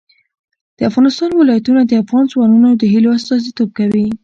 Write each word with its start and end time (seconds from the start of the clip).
د 0.77 0.79
افغانستان 0.89 1.29
ولايتونه 1.35 1.81
د 1.85 1.91
افغان 2.03 2.25
ځوانانو 2.33 2.69
د 2.81 2.83
هیلو 2.93 3.09
استازیتوب 3.17 3.69
کوي. 3.77 4.07